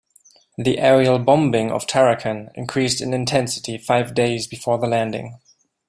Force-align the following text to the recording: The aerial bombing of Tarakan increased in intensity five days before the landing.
The 0.57 0.79
aerial 0.79 1.19
bombing 1.19 1.69
of 1.69 1.85
Tarakan 1.85 2.49
increased 2.55 3.01
in 3.01 3.13
intensity 3.13 3.77
five 3.77 4.15
days 4.15 4.47
before 4.47 4.79
the 4.79 4.87
landing. 4.87 5.39